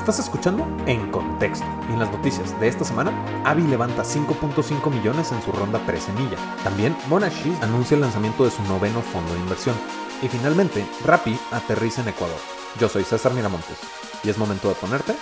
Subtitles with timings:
[0.00, 1.66] Estás escuchando En Contexto.
[1.90, 3.12] Y en las noticias de esta semana,
[3.44, 6.38] Avi levanta 5.5 millones en su ronda pre-semilla.
[6.64, 9.76] También Monash anuncia el lanzamiento de su noveno fondo de inversión.
[10.22, 12.38] Y finalmente, Rappi aterriza en Ecuador.
[12.80, 13.76] Yo soy César Miramontes
[14.24, 15.14] y es momento de ponerte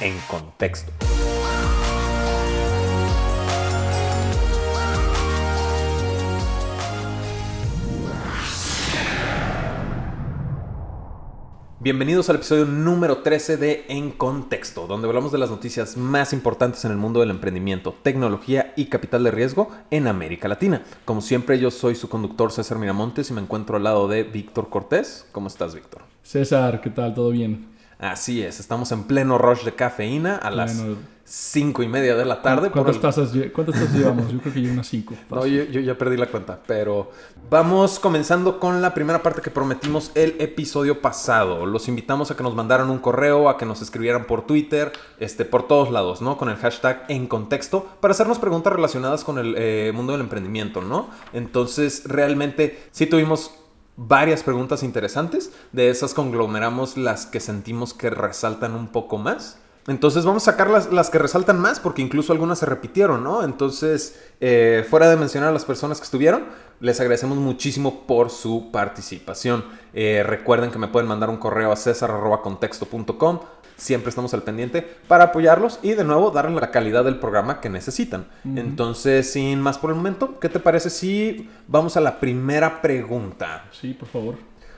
[0.00, 1.07] en contexto.
[11.90, 16.84] Bienvenidos al episodio número 13 de En Contexto, donde hablamos de las noticias más importantes
[16.84, 20.82] en el mundo del emprendimiento, tecnología y capital de riesgo en América Latina.
[21.06, 24.68] Como siempre, yo soy su conductor César Miramontes y me encuentro al lado de Víctor
[24.68, 25.26] Cortés.
[25.32, 26.02] ¿Cómo estás, Víctor?
[26.22, 27.14] César, ¿qué tal?
[27.14, 27.77] ¿Todo bien?
[27.98, 30.80] Así es, estamos en pleno rush de cafeína a las
[31.24, 32.70] cinco y media de la tarde.
[32.70, 34.32] ¿Cuántas, tazas, llevamos?
[34.32, 35.14] Yo creo que unas cinco.
[35.30, 37.10] No, yo, ya perdí la cuenta, pero
[37.50, 41.66] vamos comenzando con la primera parte que prometimos el episodio pasado.
[41.66, 45.44] Los invitamos a que nos mandaran un correo, a que nos escribieran por Twitter, este,
[45.44, 46.38] por todos lados, ¿no?
[46.38, 50.82] Con el hashtag en contexto, para hacernos preguntas relacionadas con el eh, mundo del emprendimiento,
[50.82, 51.10] ¿no?
[51.32, 53.52] Entonces, realmente sí tuvimos
[53.98, 55.52] varias preguntas interesantes.
[55.72, 59.58] De esas conglomeramos las que sentimos que resaltan un poco más.
[59.88, 63.42] Entonces vamos a sacar las, que resaltan más porque incluso algunas se repitieron, ¿no?
[63.42, 66.44] Entonces, eh, fuera de mencionar a las personas que estuvieron,
[66.80, 69.64] les agradecemos muchísimo por su participación.
[69.94, 73.40] Eh, recuerden que me pueden mandar un correo a cesar.contexto.com
[73.78, 77.70] siempre estamos al pendiente para apoyarlos y de nuevo darles la calidad del programa que
[77.70, 78.26] necesitan.
[78.44, 83.64] Entonces, sin más por el momento, ¿qué te parece si vamos a la primera pregunta?
[83.72, 84.34] Sí, por favor.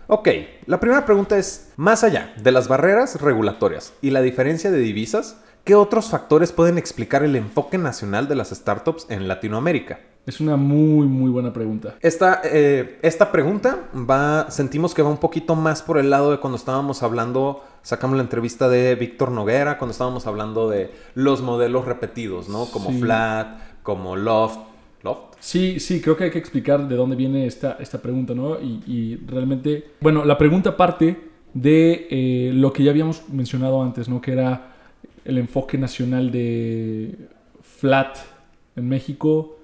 [0.06, 0.28] Ok,
[0.66, 5.40] la primera pregunta es, más allá de las barreras regulatorias y la diferencia de divisas,
[5.64, 10.00] ¿qué otros factores pueden explicar el enfoque nacional de las startups en Latinoamérica?
[10.26, 11.96] Es una muy, muy buena pregunta.
[12.00, 16.38] Esta, eh, esta pregunta va, sentimos que va un poquito más por el lado de
[16.38, 21.84] cuando estábamos hablando, sacamos la entrevista de Víctor Noguera, cuando estábamos hablando de los modelos
[21.84, 22.66] repetidos, ¿no?
[22.66, 24.58] Como Flat, como Loft.
[25.02, 25.36] ¿Loft?
[25.40, 28.60] Sí, sí, creo que hay que explicar de dónde viene esta, esta pregunta, ¿no?
[28.60, 34.20] Y, realmente, bueno, la pregunta parte de eh, lo que ya habíamos mencionado antes, ¿no?
[34.20, 34.74] Que era
[35.24, 37.14] el enfoque nacional de
[37.62, 38.18] Flat
[38.76, 39.56] en México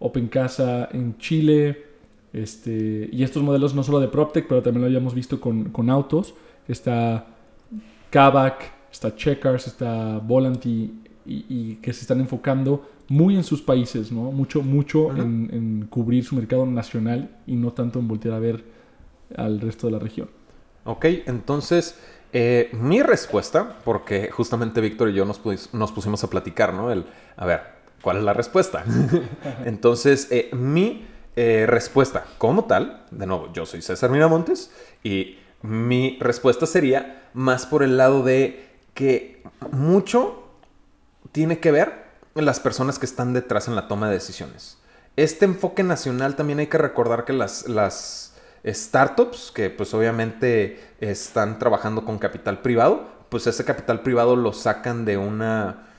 [0.00, 1.86] Open Casa en Chile.
[2.32, 6.34] Este, y estos modelos no solo de PropTech, pero también lo habíamos visto con, autos.
[6.66, 7.26] Está
[8.10, 14.32] Kavak, está Checkers, está Volanty y, que se están enfocando muy en sus países, ¿no?
[14.32, 18.64] Mucho, mucho en, cubrir su mercado nacional y no tanto en voltear a ver
[19.36, 20.28] al resto de la región.
[20.84, 21.98] Ok, entonces
[22.32, 25.40] eh, mi respuesta, porque justamente Víctor y yo nos,
[25.72, 26.90] nos pusimos a platicar, ¿no?
[26.90, 27.04] El,
[27.36, 28.84] a ver, ¿Cuál es la respuesta?
[29.64, 31.06] Entonces, eh, mi
[31.36, 34.70] eh, respuesta como tal, de nuevo, yo soy César Miramontes
[35.04, 40.48] y mi respuesta sería más por el lado de que mucho
[41.32, 42.04] tiene que ver
[42.34, 44.78] en las personas que están detrás en la toma de decisiones.
[45.16, 48.34] Este enfoque nacional también hay que recordar que las, las
[48.64, 55.04] startups, que pues obviamente están trabajando con capital privado, pues ese capital privado lo sacan
[55.04, 55.89] de una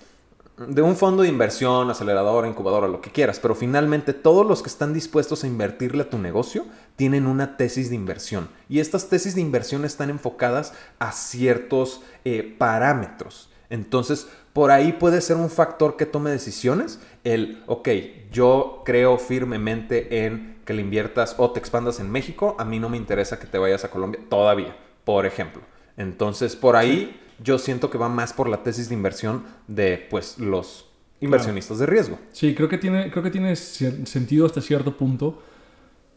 [0.58, 4.70] de un fondo de inversión, aceleradora, incubadora, lo que quieras, pero finalmente todos los que
[4.70, 9.36] están dispuestos a invertirle a tu negocio tienen una tesis de inversión y estas tesis
[9.36, 13.50] de inversión están enfocadas a ciertos eh, parámetros.
[13.70, 17.90] Entonces, por ahí puede ser un factor que tome decisiones, el, ok,
[18.32, 22.90] yo creo firmemente en que le inviertas o te expandas en México, a mí no
[22.90, 24.76] me interesa que te vayas a Colombia todavía,
[25.06, 25.62] por ejemplo.
[25.96, 30.38] Entonces, por ahí yo siento que va más por la tesis de inversión de pues
[30.38, 30.86] los
[31.20, 32.20] inversionistas de riesgo.
[32.32, 35.42] Sí, creo que tiene, creo que tiene sentido hasta cierto punto.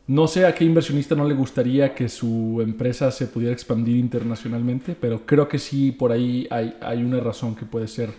[0.06, 4.96] No sé a qué inversionista no le gustaría que su empresa se pudiera expandir internacionalmente,
[4.98, 8.10] pero creo que sí por ahí hay, hay una razón que puede ser,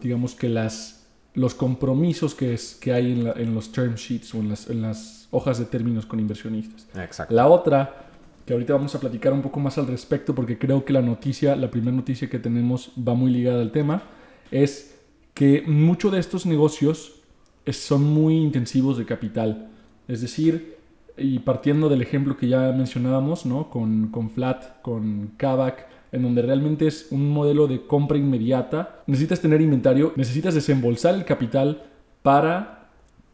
[0.00, 4.38] digamos que las, los compromisos que, es, que hay en, en los term sheets o
[4.38, 6.86] en las, en las hojas de términos con inversionistas.
[6.96, 7.34] Exacto.
[7.34, 8.05] La otra
[8.46, 11.56] que ahorita vamos a platicar un poco más al respecto porque creo que la noticia,
[11.56, 14.04] la primera noticia que tenemos va muy ligada al tema,
[14.52, 14.98] es
[15.34, 17.20] que muchos de estos negocios
[17.66, 19.68] son muy intensivos de capital.
[20.06, 20.76] Es decir,
[21.18, 23.68] y partiendo del ejemplo que ya mencionábamos, ¿no?
[23.68, 29.40] con, con Flat, con Kavak, en donde realmente es un modelo de compra inmediata, necesitas
[29.40, 31.82] tener inventario, necesitas desembolsar el capital
[32.22, 32.75] para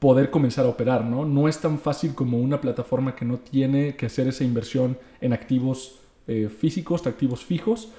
[0.03, 1.25] poder comenzar a operar, ¿no?
[1.25, 5.33] No es tan fácil como una plataforma que no tiene que hacer esa inversión en
[5.33, 7.91] activos eh, físicos, activos fijos.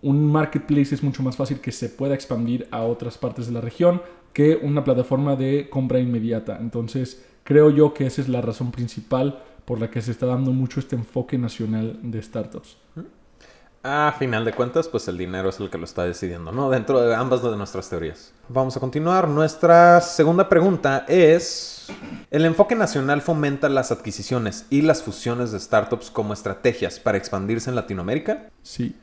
[0.00, 3.60] Un marketplace es mucho más fácil que se pueda expandir a otras partes de la
[3.60, 4.00] región
[4.32, 6.56] que una plataforma de compra inmediata.
[6.58, 10.52] Entonces, creo yo que esa es la razón principal por la que se está dando
[10.52, 12.78] mucho este enfoque nacional de startups.
[13.84, 16.70] A final de cuentas, pues el dinero es el que lo está decidiendo, ¿no?
[16.70, 18.32] Dentro de ambas de nuestras teorías.
[18.48, 19.26] Vamos a continuar.
[19.26, 21.90] Nuestra segunda pregunta es...
[22.30, 27.70] ¿El enfoque nacional fomenta las adquisiciones y las fusiones de startups como estrategias para expandirse
[27.70, 28.50] en Latinoamérica?
[28.62, 28.94] Sí.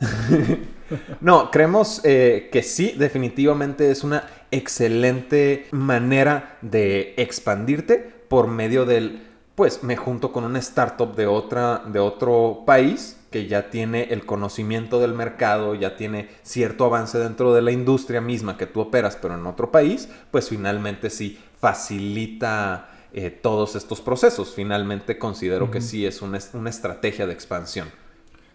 [1.20, 7.98] no, creemos eh, que sí, definitivamente es una excelente manera de expandirte
[8.28, 9.22] por medio del,
[9.54, 14.24] pues me junto con una startup de, otra, de otro país que ya tiene el
[14.24, 19.18] conocimiento del mercado, ya tiene cierto avance dentro de la industria misma que tú operas,
[19.20, 24.54] pero en otro país, pues finalmente sí facilita eh, todos estos procesos.
[24.54, 27.88] Finalmente considero que sí es una, una, estrategia de expansión.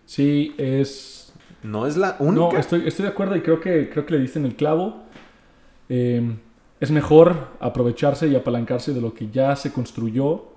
[0.05, 1.33] Sí, es...
[1.61, 2.53] No es la única.
[2.53, 5.03] No, estoy, estoy de acuerdo y creo que, creo que le diste en el clavo.
[5.89, 6.37] Eh,
[6.79, 10.48] es mejor aprovecharse y apalancarse de lo que ya se construyó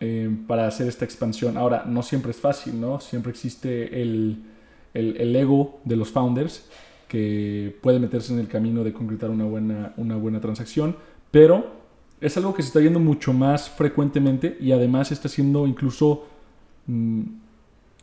[0.00, 1.56] eh, para hacer esta expansión.
[1.56, 3.00] Ahora, no siempre es fácil, ¿no?
[3.00, 4.42] Siempre existe el,
[4.94, 6.66] el, ego de los founders
[7.08, 10.96] que puede meterse en el camino de concretar una buena, una buena transacción,
[11.30, 11.78] pero
[12.20, 16.26] es algo que se está viendo mucho más frecuentemente y además está siendo incluso
[16.86, 17.22] mm,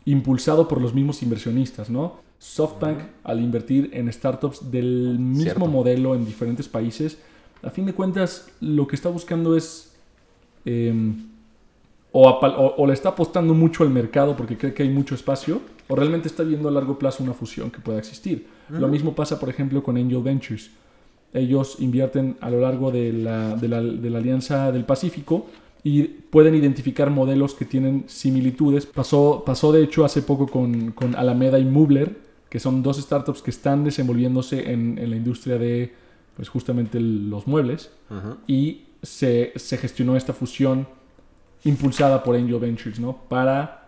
[0.06, 2.20] impulsado por los mismos inversionistas, ¿no?
[2.40, 7.18] SoftBank, al invertir en startups del mismo modelo en diferentes países,
[7.64, 9.96] a fin de cuentas, lo que está buscando es
[10.66, 11.35] em,
[12.18, 16.30] o, le está apostando mucho al mercado porque cree que hay mucho espacio, o realmente
[16.30, 18.48] está viendo a largo plazo una fusión que pueda existir.
[18.70, 20.72] Lo mismo pasa, por ejemplo, con Angel Ventures.
[21.34, 25.48] Ellos invierten a lo largo de la, de la, Alianza del Pacífico
[25.84, 28.86] y pueden identificar modelos que tienen similitudes.
[28.86, 32.18] Pasó, pasó de hecho hace poco con, con Alameda y Mubler,
[32.50, 35.92] que son dos startups que están desenvolviéndose en, en la industria de
[36.38, 37.92] pues justamente los muebles
[38.48, 40.88] y se, se gestionó esta fusión
[41.66, 43.18] impulsada por Angel Ventures, ¿no?
[43.28, 43.82] Para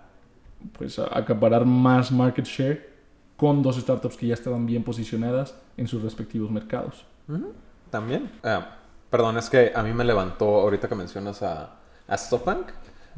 [0.77, 2.89] pues acaparar más market share
[3.37, 7.05] con dos startups que ya estaban bien posicionadas en sus respectivos mercados.
[7.91, 8.31] También.
[8.43, 8.77] Ah,
[9.09, 11.75] perdón, es que a mí me levantó ahorita que mencionas a,
[12.07, 12.67] a SoftBank.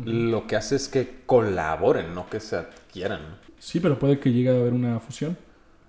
[0.03, 3.19] Lo que hace es que colaboren, no que se adquieran.
[3.57, 5.37] Sí, pero puede que llegue a haber una fusión.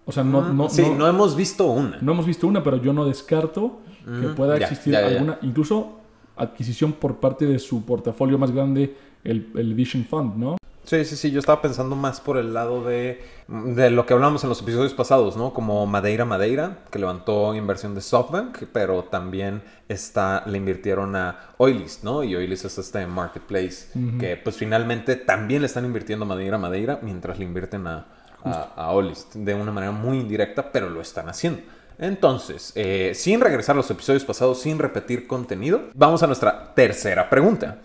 [0.05, 1.99] O sea, no, no, sí, no, hemos visto una.
[2.00, 5.38] No hemos visto una, pero yo no descarto que pueda existir alguna.
[5.43, 6.00] Incluso
[6.40, 10.56] adquisición por parte de su portafolio más grande, el, Vision Fund, ¿no?
[10.84, 14.42] Sí, sí, sí, yo estaba pensando más por el lado de, de, lo que hablamos
[14.42, 15.52] en los episodios pasados, ¿no?
[15.52, 22.02] Como Madeira Madeira, que levantó inversión de SoftBank, pero también está, le invirtieron a Oilist,
[22.02, 22.25] ¿no?
[22.25, 23.88] Y Oilist es este marketplace
[24.19, 28.06] que pues finalmente también le están invirtiendo a Madeira Madeira mientras le invierten a,
[28.42, 31.60] a, a Oilist de una manera muy indirecta, pero lo están haciendo.
[32.00, 37.29] Entonces, eh, sin regresar a los episodios pasados, sin repetir contenido, vamos a nuestra tercera
[37.29, 37.76] pregunta.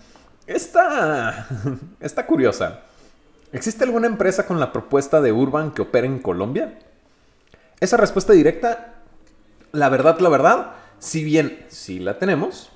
[0.47, 1.49] Esta
[1.99, 2.79] está curiosa.
[3.51, 6.79] ¿Existe alguna empresa con la propuesta de Urban que opere en Colombia?
[7.81, 8.93] Esa respuesta directa,
[9.73, 12.71] la verdad, la verdad, si bien sí la tenemos,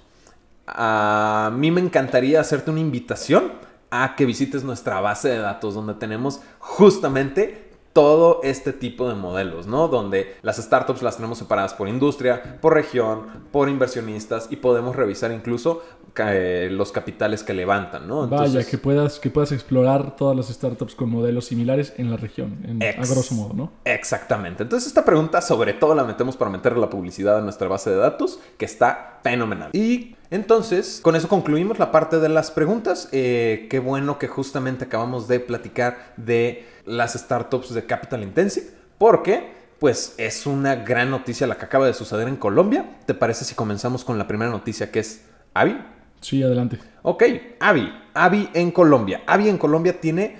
[0.67, 3.53] a mí me encantaría hacerte una invitación
[3.91, 7.68] a que visites nuestra base de datos donde tenemos justamente
[7.99, 9.89] todo este tipo de modelos, ¿no?
[9.89, 15.33] Donde las startups las tenemos separadas por industria, por región, por inversionistas y podemos revisar
[15.33, 15.83] incluso
[16.15, 18.25] eh, los capitales que levantan, ¿no?
[18.29, 22.81] Vaya, que puedas, que puedas explorar todas las startups con modelos similares en la región,
[22.81, 23.71] a grosso modo, ¿no?
[23.83, 24.63] Exactamente.
[24.63, 27.97] Entonces esta pregunta sobre todo la metemos para meterle la publicidad a nuestra base de
[27.97, 29.71] datos, que está fenomenal.
[29.73, 33.09] Y entonces, con eso concluimos la parte de las preguntas.
[33.11, 38.67] Eh, qué bueno que justamente acabamos de platicar de las startups de Capital Intensive,
[38.97, 42.97] porque pues es una gran noticia la que acaba de suceder en Colombia.
[43.05, 45.81] ¿Te parece si comenzamos con la primera noticia que es Avi?
[46.21, 46.77] Sí, adelante.
[47.01, 47.23] Ok,
[47.59, 47.91] Avi.
[48.13, 49.23] Avi en Colombia.
[49.25, 50.37] Avi en Colombia tiene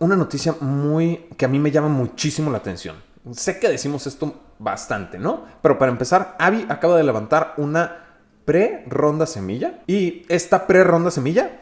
[0.00, 2.96] una noticia muy que a mí me llama muchísimo la atención.
[3.32, 5.44] Sé que decimos esto bastante, ¿no?
[5.62, 8.07] Pero para empezar, Avi acaba de levantar una
[8.48, 9.80] pre-ronda semilla.
[9.86, 11.58] Y esta pre-ronda semilla,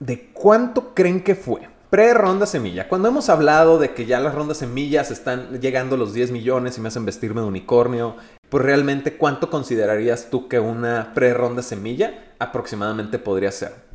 [0.00, 1.68] ¿de cuánto creen que fue?
[1.90, 2.88] Pre-ronda semilla.
[2.88, 6.78] Cuando hemos hablado de que ya las rondas semillas están llegando a los 10 millones
[6.78, 8.16] y me hacen vestirme de unicornio,
[8.48, 13.87] pues realmente cuánto considerarías tú que una pre-ronda semilla aproximadamente podría ser?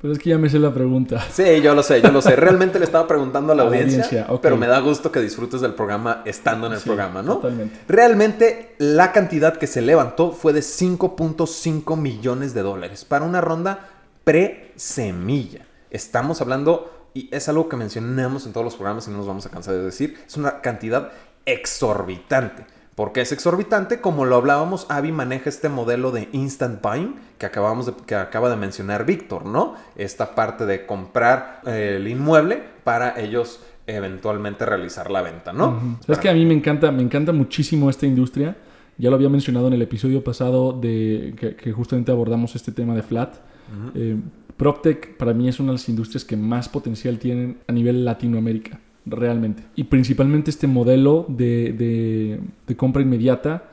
[0.00, 1.20] Pero es que ya me sé la pregunta.
[1.32, 2.36] Sí, yo lo sé, yo lo sé.
[2.36, 6.22] Realmente le estaba preguntando a la, audiencia, pero me da gusto que disfrutes del programa
[6.24, 7.36] estando en el programa, ¿no?
[7.36, 7.80] Totalmente.
[7.88, 13.88] Realmente la cantidad que se levantó fue de 5.5 millones de dólares para una ronda
[14.22, 15.66] pre-semilla.
[15.90, 19.46] Estamos hablando y es algo que mencionamos en todos los programas y no nos vamos
[19.46, 21.10] a cansar de decir, es una cantidad
[21.44, 22.66] exorbitante.
[22.98, 24.00] ¿Por qué es exorbitante?
[24.00, 28.50] Como lo hablábamos, Avi maneja este modelo de instant buying que, acabamos de, que acaba
[28.50, 29.76] de mencionar Víctor, ¿no?
[29.94, 36.00] Esta parte de comprar eh, el inmueble para ellos eventualmente realizar la venta, ¿no?
[36.08, 38.56] Es que a mí me encanta, me encanta muchísimo esta industria.
[38.96, 43.04] Ya lo había mencionado en el episodio pasado de que, justamente abordamos este tema de
[43.04, 43.36] Flat.
[43.94, 44.20] Uh
[44.58, 48.80] PropTech para mí es una de las industrias que más potencial tienen a nivel Latinoamérica,
[49.06, 49.62] realmente.
[49.74, 53.70] Y principalmente este modelo de, de compra inmediata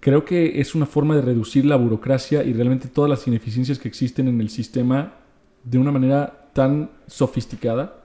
[0.00, 3.88] creo que es una forma de reducir la burocracia y realmente todas las ineficiencias que
[3.88, 5.14] existen en el sistema
[5.64, 8.04] de una manera tan sofisticada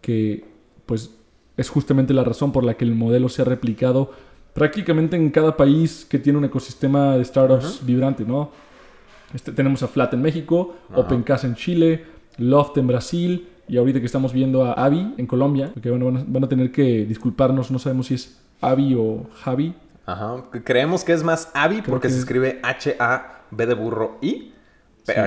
[0.00, 0.44] que
[0.86, 1.10] pues
[1.56, 4.12] es justamente la razón por la que el modelo se ha replicado
[4.54, 8.50] prácticamente en cada país que tiene un ecosistema de startups vibrante, ¿no?
[9.34, 12.04] Este, tenemos a Flat en México, OpenCasa en Chile,
[12.38, 16.44] Loft en Brasil y ahorita que estamos viendo a Avi en Colombia, porque bueno, van,
[16.44, 19.74] a, tener que disculparnos, no sabemos si es Avi o Javi.
[20.06, 24.54] Ajá, creemos que es más Avi porque se escribe H-A-B de burro I.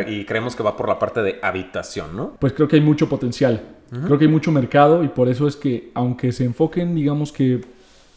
[0.08, 2.34] Y creemos que va por la parte de habitación, ¿no?
[2.40, 3.62] Pues creo que hay mucho potencial.
[3.90, 7.62] Creo que hay mucho mercado y por eso es que, aunque se enfoquen, digamos que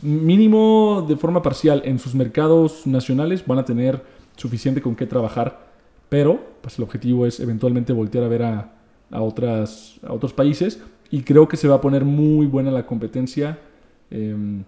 [0.03, 4.03] mínimo de forma parcial en sus mercados nacionales, van a tener
[4.37, 5.67] suficiente con qué trabajar.
[6.09, 8.76] Pero, pues el objetivo es eventualmente voltear a ver a,
[9.11, 10.81] otras, a otros países.
[11.11, 13.59] Y creo que se va a poner muy buena la competencia.
[14.11, 14.65] Em,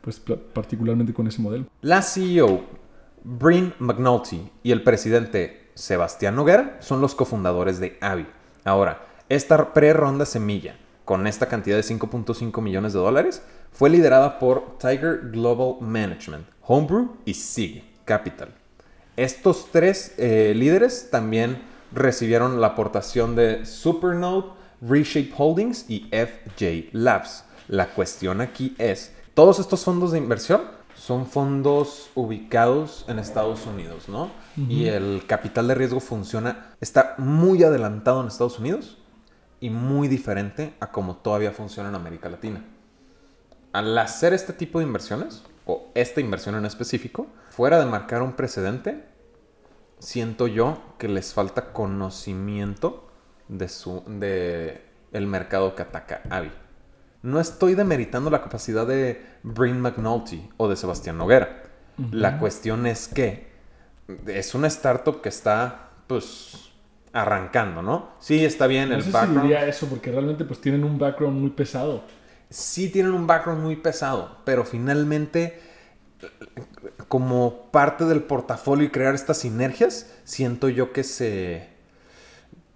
[0.00, 0.20] pues
[0.54, 1.66] particularmente con ese modelo.
[1.82, 2.62] La CEO,
[3.24, 8.26] Bryn McNulty, y el presidente Sebastián Noguera son los cofundadores de Avi.
[8.64, 14.78] Ahora, esta pre-ronda semilla, con esta cantidad de 5.5 millones de dólares, fue liderada por
[14.78, 18.54] Tiger Global Management, Homebrew y SIG Capital.
[19.16, 21.60] Estos tres eh, líderes también
[21.92, 24.46] recibieron la aportación de Supernode,
[24.80, 27.44] Reshape Holdings y FJ Labs.
[27.68, 30.62] La cuestión aquí es, todos estos fondos de inversión
[30.94, 34.30] son fondos ubicados en Estados Unidos, ¿no?
[34.56, 38.98] Y el capital de riesgo funciona, está muy adelantado en Estados Unidos
[39.60, 42.64] y muy diferente a como todavía funciona en América Latina.
[43.72, 48.32] Al hacer este tipo de inversiones, o esta inversión en específico, fuera de marcar un
[48.32, 49.04] precedente,
[49.98, 53.08] siento yo que les falta conocimiento
[53.48, 56.52] de su de el mercado que ataca Avi.
[57.22, 61.64] No estoy demeritando la capacidad de Bryn McNulty o de Sebastián Noguera.
[62.12, 63.48] La cuestión es que
[64.26, 66.70] es una startup que está, pues,
[67.12, 68.10] arrancando, ¿no?
[68.20, 69.34] Sí, está bien el background.
[69.34, 72.04] Si diría eso porque realmente, pues, tienen un background muy pesado.
[72.50, 75.60] Sí tienen un background muy pesado, pero finalmente,
[77.08, 81.78] como parte del portafolio y crear estas sinergias, siento yo que se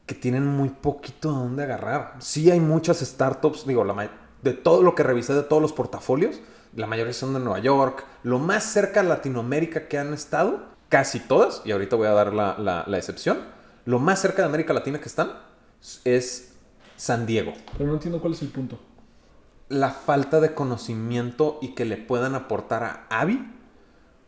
[0.07, 2.17] que tienen muy poquito de dónde agarrar.
[2.19, 4.11] Sí hay muchas startups, digo, la,
[4.43, 6.41] de todo lo que revisé de todos los portafolios,
[6.75, 11.21] la mayoría son de Nueva York, lo más cerca a Latinoamérica que han estado, casi
[11.21, 13.39] todas, y ahorita voy a dar la, excepción,
[13.85, 15.33] lo más cerca de América Latina que están
[16.05, 16.55] es
[16.97, 17.53] San Diego.
[17.77, 18.79] Pero no entiendo cuál es el punto.
[19.69, 23.41] La falta de conocimiento y que le puedan aportar a Avi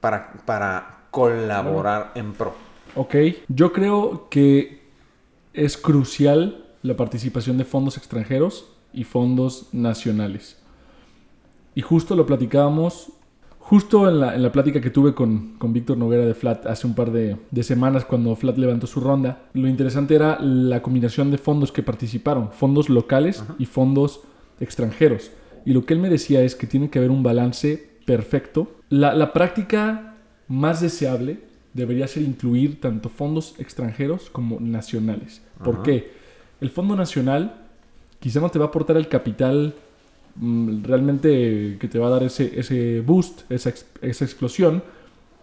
[0.00, 2.54] para, para colaborar en pro.
[2.96, 3.14] Ok,
[3.48, 4.82] yo creo que
[5.52, 10.58] es crucial la participación de fondos extranjeros y fondos nacionales.
[11.74, 13.12] Y justo lo platicábamos,
[13.58, 16.86] justo en la, en la plática que tuve con, con Víctor Noguera de Flat hace
[16.86, 21.30] un par de, de, semanas cuando Flat levantó su ronda, lo interesante era la combinación
[21.30, 24.20] de fondos que participaron, fondos locales y fondos
[24.60, 25.30] extranjeros.
[25.64, 28.72] Y lo que él me decía es que tiene que haber un balance perfecto.
[28.88, 30.14] La, la práctica
[30.48, 31.38] más deseable
[31.72, 35.42] debería ser incluir tanto fondos extranjeros como nacionales.
[35.62, 36.12] ¿Por qué?
[36.60, 37.64] El fondo nacional
[38.20, 39.74] quizá no te va a aportar el capital
[40.36, 44.82] mm, realmente que te va a dar ese, ese boost, esa, esa explosión,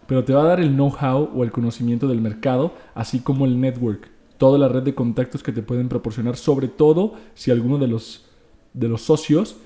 [0.07, 3.59] pero te va a dar el know-how o el conocimiento del mercado, así como el
[3.59, 7.87] network, toda la red de contactos que te pueden proporcionar, sobre todo si alguno de
[7.87, 8.25] los,
[8.73, 9.57] de los socios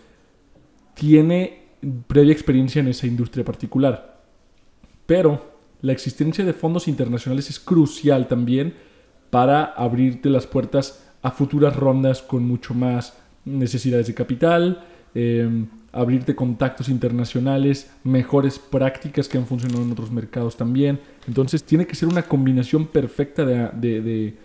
[0.94, 1.66] tiene
[2.08, 4.22] previa experiencia en esa industria particular.
[5.06, 8.74] Pero la existencia de fondos internacionales es crucial también
[9.30, 14.84] para abrirte las puertas a futuras rondas con mucho más necesidades de capital,
[15.14, 21.00] em, abrirte contactos internacionales, mejores prácticas que han funcionado en otros mercados también.
[21.28, 24.38] Entonces tiene que ser una combinación perfecta de,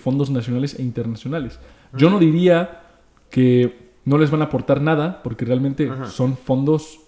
[0.00, 1.60] fondos nacionales e internacionales.
[1.96, 2.82] Yo no diría
[3.30, 7.00] que no les van a aportar nada, porque realmente son fondos,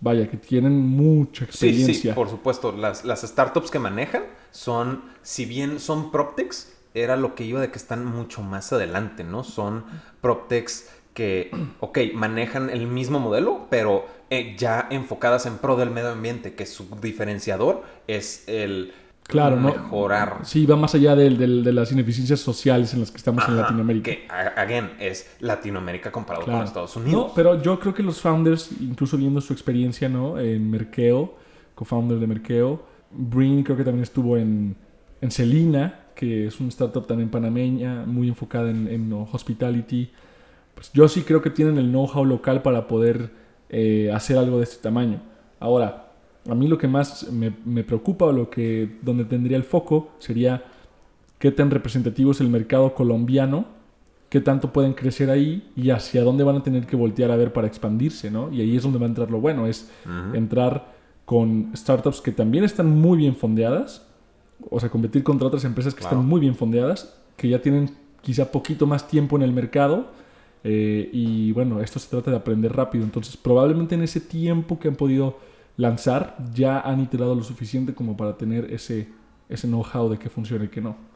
[0.00, 1.94] vaya, que tienen mucha experiencia.
[1.94, 2.72] Sí, sí, por supuesto.
[2.72, 7.70] Las, las startups que manejan son, si bien son PropTechs, era lo que iba de
[7.70, 9.44] que están mucho más adelante, ¿no?
[9.44, 9.84] Son
[10.20, 11.50] PropTechs que,
[11.80, 16.66] ok, manejan el mismo modelo, pero eh, ya enfocadas en pro del medio ambiente, que
[16.66, 18.92] su diferenciador es el
[19.30, 19.68] Claro, ¿no?
[19.68, 20.38] mejorar.
[20.42, 24.10] Sí, va más allá del- de, las ineficiencias sociales en las que estamos en Latinoamérica.
[24.10, 26.58] Que, again, es Latinoamérica comparado Claro.
[26.60, 27.12] con Estados Unidos.
[27.28, 30.38] No, pero yo creo que los founders, incluso viendo su experiencia ¿no?
[30.38, 31.34] en Merkeo,
[31.74, 34.76] co-founder de Merkeo, Breen creo que también estuvo en,
[35.20, 40.10] en Celina, que es una startup también panameña, muy enfocada en, en hospitality.
[40.74, 43.30] Pues yo sí creo que tienen el know-how local para poder
[43.68, 45.20] eh, hacer algo de este tamaño.
[45.58, 46.09] Ahora,
[46.48, 50.10] a mí lo que más me, me preocupa o lo que donde tendría el foco
[50.18, 50.64] sería
[51.38, 53.80] qué tan representativo es el mercado colombiano
[54.30, 57.52] qué tanto pueden crecer ahí y hacia dónde van a tener que voltear a ver
[57.52, 58.50] para expandirse, ¿no?
[58.52, 59.90] Y ahí es donde va a entrar lo bueno, es
[60.32, 60.94] entrar
[61.24, 64.06] con startups que también están muy bien fondeadas,
[64.70, 67.90] o sea, competir contra otras empresas que están muy bien fondeadas, que ya tienen
[68.22, 70.08] quizá poquito más tiempo en el mercado.
[70.62, 73.02] eh, y bueno, esto se trata de aprender rápido.
[73.02, 75.38] Entonces, probablemente en ese tiempo que han podido
[75.76, 79.08] lanzar, ya han iterado lo suficiente como para tener ese,
[79.48, 81.10] ese know-how de qué funciona y qué no.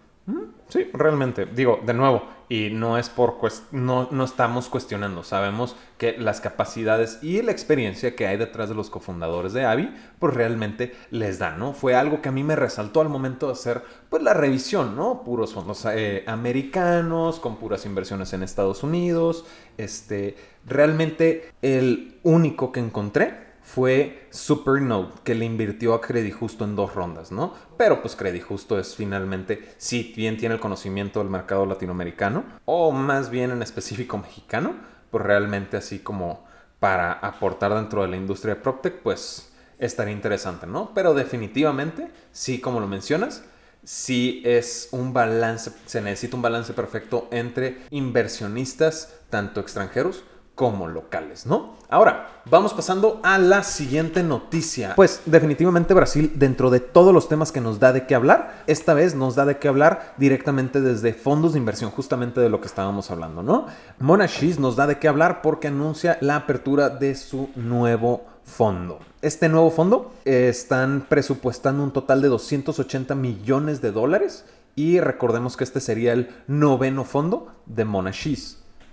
[0.69, 1.47] Sí, realmente.
[1.47, 3.37] Digo, de nuevo, y no es por
[3.73, 5.23] no, no estamos cuestionando.
[5.23, 9.95] Sabemos que las capacidades y la experiencia que hay detrás de los cofundadores de Avi,
[10.19, 11.75] pues realmente les dan, ¿no?
[11.75, 15.23] Fue algo que a mí me resaltó al momento de hacer, pues, la revisión, ¿no?
[15.23, 19.45] Puros fondos eh, americanos, con puras inversiones en Estados Unidos.
[19.77, 26.77] Este, realmente el único que encontré fue Supernode, que le invirtió a Credit Justo en
[26.77, 27.55] dos rondas, ¿no?
[27.79, 32.93] Pero pues Credit Justo es finalmente, si bien tiene el conocimiento del mercado latinoamericano, o
[32.93, 34.75] más bien en específico mexicano,
[35.11, 36.45] pues realmente así como
[36.79, 40.93] para aportar dentro de la industria de PropTech, pues estaría interesante, ¿no?
[40.95, 43.45] Pero definitivamente, sí, como lo mencionas,
[43.83, 51.47] sí es un balance, se necesita un balance perfecto entre inversionistas, tanto extranjeros como locales,
[51.47, 51.75] ¿no?
[51.89, 54.95] Ahora, vamos pasando a la siguiente noticia.
[54.95, 58.95] Pues definitivamente Brasil, dentro de todos los temas que nos da de qué hablar, esta
[58.95, 62.69] vez nos da de qué hablar directamente desde fondos de inversión, justamente de lo que
[62.69, 63.67] estábamos hablando, ¿no?
[63.99, 69.01] Mona X nos da de qué hablar porque anuncia la apertura de su nuevo fondo.
[69.23, 74.45] Este nuevo fondo eh, están presupuestando un total de 280 millones de dólares
[74.77, 78.13] y recordemos que este sería el noveno fondo de Mona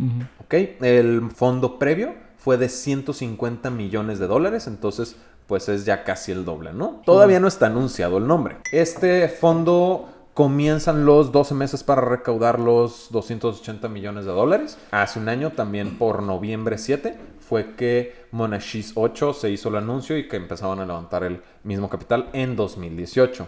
[0.01, 0.15] X.
[0.15, 0.25] Ujú.
[0.43, 0.53] ¿ok?
[0.81, 5.15] El fondo previo fue de 150 millones de dólares, entonces
[5.47, 7.01] pues es ya casi el doble, ¿no?
[7.05, 8.57] Todavía no está anunciado el nombre.
[8.71, 14.77] Este fondo comienzan los 12 meses para recaudar los 280 millones de dólares.
[14.91, 20.17] Hace un año, también por noviembre 7, fue que Monashis 8 se hizo el anuncio
[20.17, 23.47] y que empezaban a levantar el mismo capital en 2018.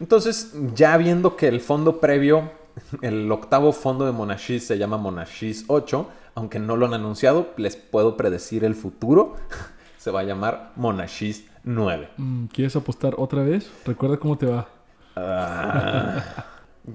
[0.00, 2.50] Entonces, ya viendo que el fondo previo,
[3.02, 7.76] el octavo fondo de Monashis se llama Monashis 8, aunque no lo han anunciado, les
[7.76, 9.36] puedo predecir el futuro.
[9.98, 12.10] Se va a llamar Monashis 9.
[12.18, 13.70] Mm, ¿Quieres apostar otra vez?
[13.86, 14.68] Recuerda cómo te va.
[15.16, 16.22] Ah,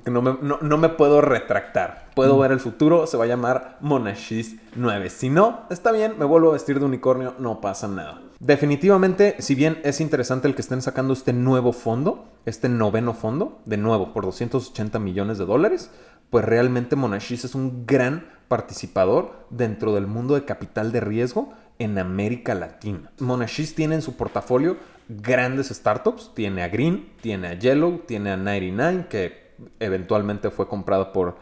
[0.05, 2.09] no, me, no- no me puedo retractar.
[2.15, 5.09] Puedo ver el futuro, se va a llamar Monashis 9.
[5.09, 8.21] Si no, está bien, me vuelvo a vestir de unicornio, no pasa nada.
[8.39, 13.59] Definitivamente, si bien es interesante el que estén sacando este nuevo fondo, este noveno fondo,
[13.65, 15.91] de nuevo, por 280 millones de dólares,
[16.29, 21.97] pues realmente Monashis es un gran participador dentro del mundo de capital de riesgo en
[21.97, 23.11] América Latina.
[23.19, 24.77] Monashis tiene en su portafolio
[25.09, 26.31] grandes startups.
[26.33, 29.49] Tiene a Green, tiene a Yellow, tiene a 99, que
[29.79, 31.37] eventualmente fue comprado por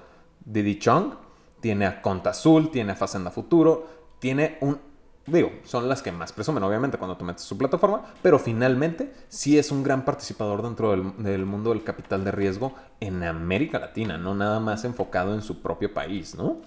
[0.45, 1.13] Didi Chong.
[1.59, 3.87] Tiene a Conta Azul, tiene a Facenda Futuro.
[4.19, 4.79] Tiene un...
[5.27, 9.57] Digo, son las que más presumen, obviamente, cuando tú metes su plataforma, pero finalmente sí
[9.57, 14.17] es un gran participador dentro del, del mundo del capital de riesgo en América Latina,
[14.17, 16.61] no nada más enfocado en su propio país, ¿no?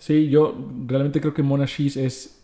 [0.00, 2.42] Sí, yo realmente creo que Monashis es.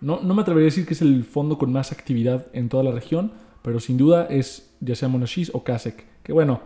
[0.00, 2.84] No, no me atrevería a decir que es el fondo con más actividad en toda
[2.84, 3.32] la región,
[3.62, 6.06] pero sin duda es ya sea Monashis o Kasek.
[6.22, 6.60] Que bueno,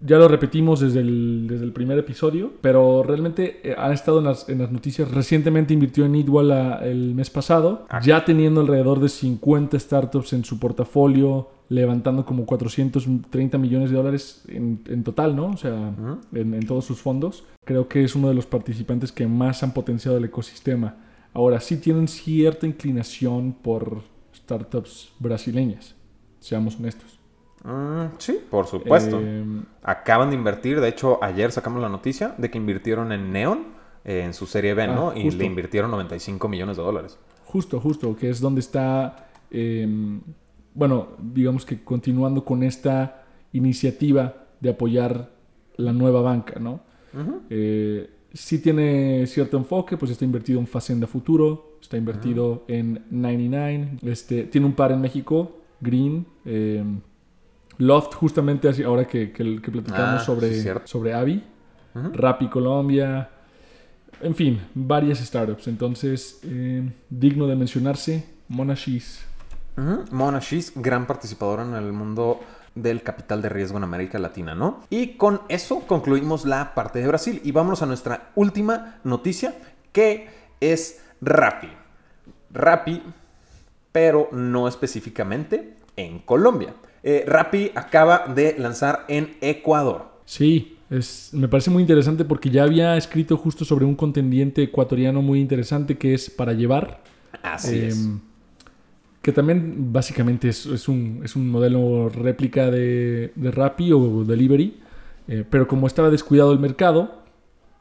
[0.00, 4.24] ya lo repetimos desde el, desde el primer episodio, pero realmente eh, ha estado en
[4.24, 5.10] las, en las noticias.
[5.10, 8.00] Recientemente invirtió en Idwal la- el mes pasado, Ah.
[8.02, 14.42] ya teniendo alrededor de 50 startups en su portafolio, levantando como 430 millones de dólares
[14.48, 15.46] en, en total, ¿no?
[15.46, 15.94] O sea,
[16.32, 17.44] en, en todos sus fondos.
[17.64, 20.96] Creo que es uno de los participantes que más han potenciado el ecosistema.
[21.32, 24.02] Ahora, sí tienen cierta inclinación por
[24.36, 25.94] startups brasileñas,
[26.40, 27.18] seamos honestos.
[27.64, 29.18] Mm, sí, por supuesto.
[29.22, 29.44] Eh,
[29.82, 33.64] Acaban de invertir, de hecho, ayer sacamos la noticia de que invirtieron en Neon,
[34.04, 35.16] eh, en su serie B, Ah, ¿no?
[35.16, 37.18] Y le invirtieron 95 millones de dólares.
[37.46, 39.88] Justo, justo, que es donde está, eh,
[40.74, 45.30] bueno, digamos que continuando con esta iniciativa de apoyar
[45.76, 46.80] la nueva banca, ¿no?
[47.48, 53.98] Eh, sí tiene cierto enfoque, pues está invertido en Facenda Futuro, está invertido en 99,
[54.02, 56.82] este, tiene un par en México, Green, eh,
[57.78, 61.42] Loft, justamente así, ahora que, que, que platicamos Ah, sobre, sí, sobre Avi,
[61.94, 62.10] Ujú.
[62.14, 63.28] Rappi Colombia,
[64.20, 65.68] en fin, varias startups.
[65.68, 69.24] Entonces, eh, digno de mencionarse, Monashis.
[69.76, 70.04] Ujú.
[70.12, 72.40] Mona Shiz, gran participadora en el mundo
[72.76, 74.80] del capital de riesgo en América Latina, ¿no?
[74.90, 79.54] Y con eso concluimos la parte de Brasil y vámonos a nuestra última noticia
[79.92, 80.28] que
[80.60, 81.68] es Rappi.
[82.52, 83.02] Rappi,
[83.92, 86.74] pero no específicamente en Colombia.
[87.06, 90.06] Eh, Rappi acaba de lanzar en Ecuador.
[90.24, 95.20] Sí, es, me parece muy interesante porque ya había escrito justo sobre un contendiente ecuatoriano
[95.20, 97.02] muy interesante que es para llevar.
[97.42, 98.08] Así eh, es.
[99.20, 104.80] Que también básicamente es, es un, es un modelo réplica de, de Rappi o Delivery.
[105.28, 107.22] eh, pero como estaba descuidado el mercado,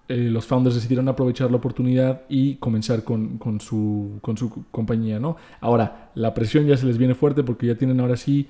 [0.09, 5.17] eh, los founders decidieron aprovechar la oportunidad y comenzar con, con su, con su compañía,
[5.17, 5.37] ¿no?
[5.61, 8.49] Ahora, la presión ya se les viene fuerte porque ya tienen ahora sí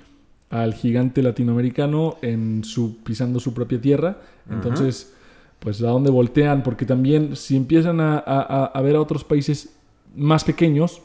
[0.50, 4.18] al gigante latinoamericano en su, pisando su propia tierra.
[4.50, 5.14] Entonces,
[5.60, 9.24] pues a dónde voltean, porque también si empiezan a, a- a- a ver a otros
[9.24, 9.76] países
[10.16, 11.02] más pequeños,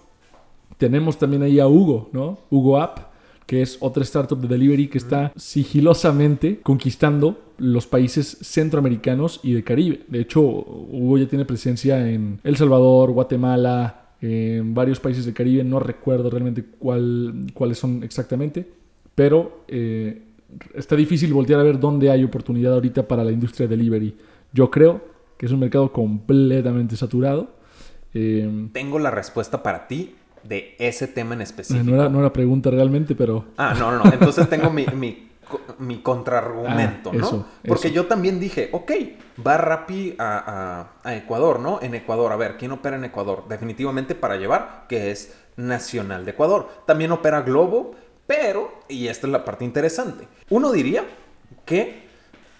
[0.77, 2.39] tenemos también ahí a Hugo, ¿no?
[2.51, 3.09] Hugo App,
[3.47, 9.65] que es otra startup de delivery que está sigilosamente conquistando los países centroamericanos y de
[9.65, 10.01] Caribe.
[10.09, 15.65] De hecho, Hugo ya tiene presencia en El Salvador, Guatemala, en varios países de Caribe.
[15.65, 18.69] No recuerdo realmente cuál, cuáles son exactamente,
[19.19, 20.23] pero eh,
[20.75, 24.17] está difícil voltear a ver dónde hay oportunidad ahorita para la industria de delivery.
[24.53, 25.01] Yo creo
[25.37, 27.49] que es un mercado completamente saturado.
[28.15, 31.85] Eh, Tengo la respuesta para ti de ese tema en específico.
[31.85, 34.13] no, era, no era pregunta realmente, pero Ah, no, no, no.
[34.13, 35.29] Entonces tengo mi, mi,
[35.81, 37.27] mi contraargumento, Ah, ¿no?
[37.27, 37.95] eso, Porque eso.
[37.97, 38.93] yo también dije, ok,
[39.45, 41.81] va Rappi a, a- a Ecuador, ¿no?
[41.83, 43.47] En Ecuador, a ver, ¿quién opera en Ecuador?
[43.49, 46.69] Definitivamente para llevar, que es Nacional de Ecuador.
[46.87, 47.97] También opera Globo,
[48.29, 51.03] pero, y esta es la parte interesante, uno diría
[51.65, 52.07] que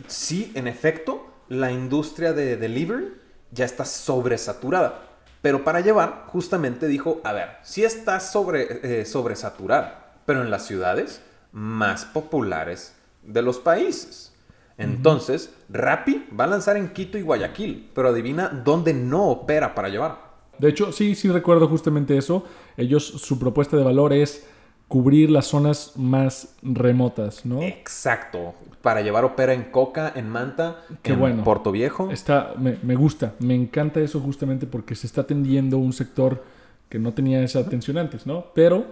[0.07, 3.13] sí, en efecto, la industria de delivery
[3.53, 5.05] ya está sobresaturada.
[5.43, 10.67] Pero para llevar, justamente dijo, a ver, sí está sobre, eh, sobresaturada, pero en las
[10.67, 11.21] ciudades
[11.53, 14.33] más populares de los países.
[14.79, 19.91] Entonces, Rappi va a lanzar en Quito y Guayaquil, pero adivina dónde no opera para
[19.91, 20.29] llevar.
[20.59, 22.45] De hecho, sí, sí recuerdo justamente eso.
[22.77, 24.47] Ellos, su propuesta de valor es
[24.89, 27.63] cubrir las zonas más remotas, ¿no?
[27.63, 28.55] Exacto.
[28.83, 31.45] Para llevar opera en Coca, en Manta, Qué en bueno.
[31.45, 32.11] Puerto Viejo.
[32.11, 36.43] Está, me, me gusta, me encanta eso justamente porque se está atendiendo un sector
[36.89, 38.47] que no tenía esa atención antes, ¿no?
[38.55, 38.87] Pero,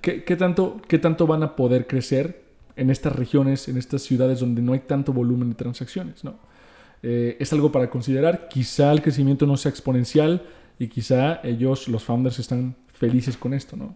[0.00, 2.44] ¿qué, qué tanto, ¿qué tanto van a poder crecer
[2.76, 6.36] en estas regiones, en estas ciudades donde no hay tanto volumen de transacciones, ¿no?
[7.02, 8.48] Eh, es algo para considerar.
[8.48, 10.42] Quizá el crecimiento no sea exponencial
[10.78, 13.94] y quizá ellos, los founders, están felices con esto, ¿no?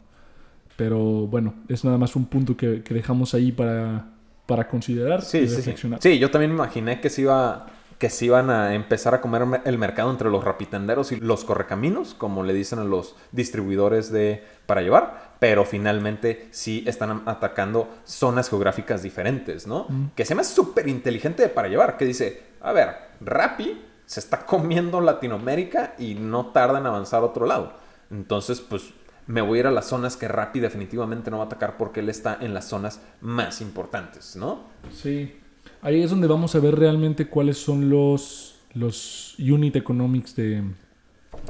[0.76, 4.06] Pero bueno, es nada más un punto que, que dejamos ahí para,
[4.46, 5.56] para considerar y Sí, sí, sí.
[5.56, 6.00] reflexionar.
[6.02, 7.66] Sí, yo también imaginé que se iba
[7.98, 11.44] que se iban a empezar a comer me- el mercado entre los rapitenderos y los
[11.44, 17.88] correcaminos, como le dicen a los distribuidores de para llevar, pero finalmente sí están atacando
[18.04, 19.86] zonas geográficas diferentes, ¿no?
[20.16, 22.88] Que se me hace súper inteligente de para llevar, que dice, a ver,
[23.20, 27.72] Rappi se está comiendo Latinoamérica y no tarda en avanzar a otro lado.
[28.10, 28.82] Entonces, pues
[29.26, 32.00] me voy a ir a las zonas que Rappi definitivamente no va a atacar porque
[32.00, 34.64] él está en las zonas más importantes, ¿no?
[34.92, 35.32] Sí,
[35.80, 40.62] ahí es donde vamos a ver realmente cuáles son los, los unit economics de,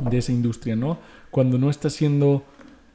[0.01, 0.99] de esa industria, ¿no?
[1.31, 2.45] Cuando no está siendo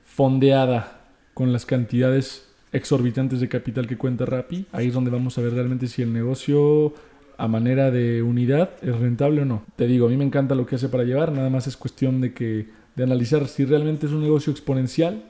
[0.06, 1.02] fondeada
[1.34, 5.54] con las cantidades exorbitantes de capital que cuenta Rappi, ahí es donde vamos a ver
[5.54, 6.94] realmente si el negocio
[7.38, 9.64] a manera de unidad es rentable o no.
[9.76, 12.20] Te digo, a mí me encanta lo que hace para llevar, nada más es cuestión
[12.20, 15.24] de que de analizar si realmente es un negocio exponencial,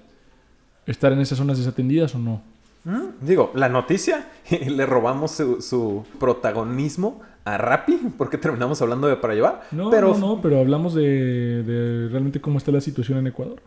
[0.85, 2.41] estar en esas zonas desatendidas o no.
[2.85, 4.29] Mm, Digo, la noticia,
[4.67, 9.63] le robamos su, su protagonismo a Rappi, porque terminamos hablando de para llevar.
[9.71, 13.61] No, pero, no, no, pero hablamos de, de realmente cómo está la situación en Ecuador.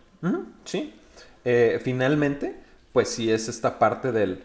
[0.64, 0.94] Sí.
[1.44, 2.56] Eh, finalmente,
[2.94, 4.42] pues sí es esta parte del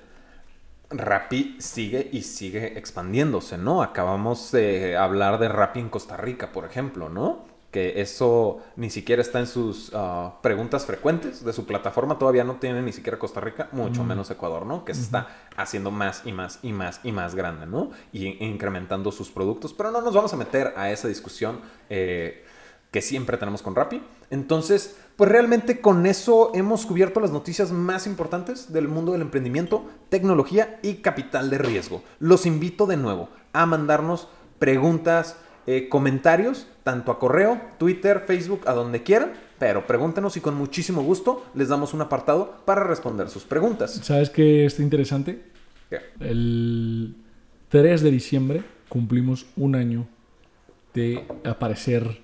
[0.90, 3.82] Rappi sigue y sigue expandiéndose, ¿no?
[3.82, 7.55] Acabamos de hablar de Rappi en Costa Rica, por ejemplo, ¿no?
[7.76, 12.56] Que eso ni siquiera está en sus ah, preguntas frecuentes de su plataforma, todavía no
[12.56, 14.86] tiene ni siquiera Costa Rica, mucho menos Ecuador, ¿no?
[14.86, 17.92] Que se está haciendo más y más y más y más grande, ¿no?
[18.14, 21.60] Y in- incrementando sus productos, pero no nos vamos a meter a esa discusión.
[21.90, 22.46] eh,
[22.92, 24.02] que siempre tenemos con Rappi.
[24.30, 29.84] Entonces, pues realmente con eso hemos cubierto las noticias más importantes del mundo del emprendimiento,
[30.08, 32.04] tecnología y capital de riesgo.
[32.20, 35.36] Los invito de nuevo a mandarnos preguntas,
[35.68, 41.02] eh, comentarios, tanto a correo, Twitter, Facebook, a donde quieran, pero pregúntenos y con muchísimo
[41.04, 43.92] gusto les damos un apartado para responder sus preguntas.
[44.04, 45.42] ¿Sabes qué está interesante?
[45.90, 45.98] ¿Qué?
[46.20, 47.16] El
[47.70, 50.06] 3 de diciembre cumplimos un año
[50.94, 52.22] de aparecer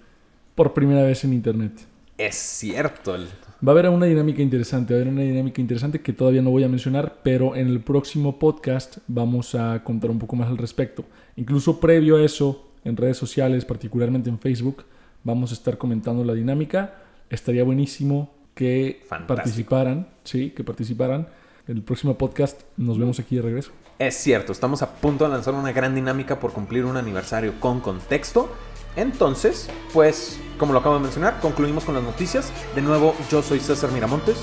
[0.56, 1.74] por primera vez en internet.
[2.18, 3.16] Es cierto.
[3.16, 3.28] el-
[3.68, 6.52] Va a haber una dinámica interesante, va a haber una dinámica interesante que todavía no
[6.52, 10.58] voy a mencionar, pero en el próximo podcast vamos a contar un poco más al
[10.58, 11.04] respecto.
[11.36, 14.84] Incluso previo a eso, en redes sociales, particularmente en Facebook,
[15.24, 16.96] vamos a estar comentando la dinámica.
[17.30, 19.36] Estaría buenísimo que Fantástico.
[19.36, 21.28] participaran, sí, que participaran.
[21.68, 23.72] El próximo podcast nos vemos aquí de regreso.
[24.00, 27.80] Es cierto, estamos a punto de lanzar una gran dinámica por cumplir un aniversario con
[27.82, 28.50] contexto.
[28.96, 32.52] Entonces, pues, como lo acabo de mencionar, concluimos con las noticias.
[32.76, 34.38] De nuevo, yo soy César Miramontes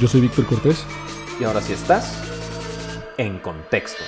[0.00, 0.84] Yo soy Víctor Cortés.
[1.38, 2.20] y ahora sí estás
[3.18, 4.02] en contexto.